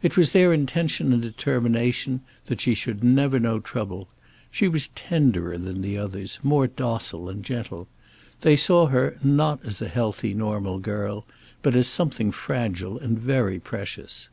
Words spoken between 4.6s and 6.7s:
was tenderer than the others, more